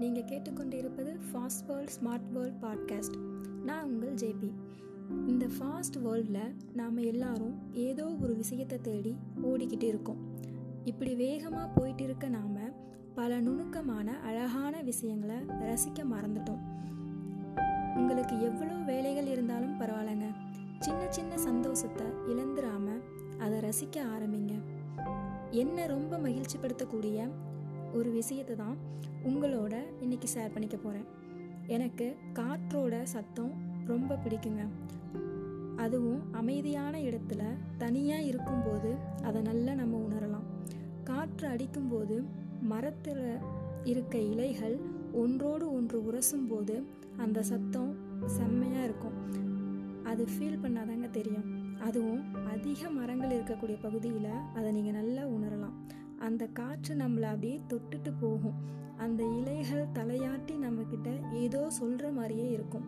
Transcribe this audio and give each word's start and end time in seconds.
Fast 0.00 1.66
world 1.66 1.90
smart 2.00 2.28
world 2.32 2.64
podcast 2.64 3.16
நான் 3.64 3.84
உங்கள் 3.84 4.14
JP. 4.14 4.50
இந்த 5.26 5.46
ஃபாஸ்ட் 5.46 5.98
வேர்ல்டில் 6.04 6.54
நாம் 6.74 6.96
எல்லாரும் 6.96 7.54
ஏதோ 7.72 8.04
ஒரு 8.04 8.34
விஷயத்தை 8.36 8.78
தேடி 8.80 9.16
ஓடிக்கிட்டு 9.42 9.82
இருக்கோம். 9.82 10.16
இப்படி 10.84 11.14
வேகமாக 11.14 11.66
போயிட்டு 11.66 12.04
இருக்க 12.04 12.28
நாம் 12.28 12.56
பல 13.14 13.40
நுணுக்கமான 13.40 14.18
அழகான 14.18 14.82
விஷயங்களை 14.82 15.36
ரசிக்க 15.36 16.04
மறந்துட்டோம். 16.12 16.62
உங்களுக்கு 17.96 18.42
எவ்வளோ 18.42 18.74
வேலைகள் 18.74 19.26
இருந்தாலும் 19.26 19.80
பரவாயில்லைங்க. 19.80 20.30
சின்ன 20.78 21.06
சின்ன 21.10 21.38
சந்தோஷத்தை 21.38 22.06
இழந்துராமல் 22.06 23.02
அதை 23.38 23.58
ரசிக்க 23.58 23.98
ஆரம்பிங்க. 24.16 24.54
என்ன 25.50 25.86
ரொம்ப 25.86 26.18
மகிழ்ச்சிப்படுத்தக்கூடிய 26.18 27.28
ஒரு 27.96 28.10
விஷயத்தை 28.10 28.56
தான் 28.56 28.76
உங்களோட 29.24 29.74
இன்னைக்கு 30.00 30.28
ஷேர் 30.34 30.52
பண்ணிக்க 30.52 30.76
போகிறேன் 30.76 31.06
எனக்கு 31.66 32.16
காற்றோட 32.34 33.02
சத்தம் 33.02 33.52
ரொம்ப 33.86 34.18
பிடிக்குங்க. 34.24 34.64
அதுவும் 35.76 36.32
அமைதியான 36.32 36.98
இடத்துல 36.98 37.42
தனியாக 37.78 38.22
இருக்கும்போது 38.22 38.94
அதை 39.22 39.42
நல்லா 39.42 39.74
நம்ம 39.74 39.96
உணரலாம். 40.08 40.46
காற்று 41.04 41.48
அடிக்கும்போது 41.48 42.24
மரத்தில் 42.60 43.40
இருக்க 43.84 44.18
இலைகள் 44.18 44.76
ஒன்றோடு 45.12 45.72
ஒன்று 45.72 45.98
உரசும் 46.08 46.48
போது 46.48 46.82
அந்த 47.16 47.42
சத்தம் 47.42 47.92
செம்மையாக 48.26 48.84
இருக்கும். 48.84 49.16
அது 50.04 50.24
ஃபீல் 50.24 50.62
பண்ணாதாங்க 50.62 51.10
தெரியும். 51.10 51.76
அதுவும் 51.80 52.46
அதிக 52.46 52.90
மரங்கள் 52.90 53.30
இருக்கக்கூடிய 53.30 53.76
பகுதியில் 53.80 54.32
அதை 54.54 54.72
நீங்கள் 54.72 54.98
நல்லா 55.00 55.22
உணரலாம். 55.26 55.76
அந்த 56.18 56.46
காற்று 56.46 56.94
நம்மளை 56.94 57.22
அப்படியே 57.22 57.60
தொட்டுட்டு 57.68 58.12
போகும். 58.20 58.58
அந்த 58.96 59.22
இலைகள் 59.24 59.84
தலையாட்டி 59.94 60.54
நம்மக்கிட்ட 60.64 61.32
ஏதோ 61.32 61.70
சொல்கிற 61.70 62.10
மாதிரியே 62.10 62.50
இருக்கும். 62.50 62.86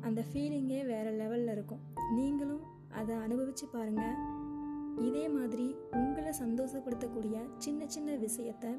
அந்த 0.00 0.24
ஃபீலிங்கே 0.28 0.86
வேறு 0.86 1.10
லெவலில் 1.10 1.52
இருக்கும். 1.52 1.78
நீங்களும் 2.14 2.62
அதை 2.90 3.16
அனுபவித்து 3.16 3.66
பாருங்கள் 3.66 4.16
இதே 5.04 5.28
மாதிரி 5.28 5.74
உங்களை 5.92 6.32
சந்தோஷப்படுத்தக்கூடிய 6.42 7.38
சின்ன 7.58 7.86
சின்ன 7.86 8.14
விஷயத்தை 8.14 8.70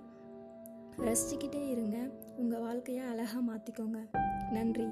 ரசிச்சுக்கிட்டே 0.98 1.68
இருங்க. 1.68 1.98
உங்கள் 2.38 2.60
வாழ்க்கையை 2.60 3.04
அழகாக 3.06 3.42
மாற்றிக்கோங்க 3.52 4.00
நன்றி. 4.52 4.88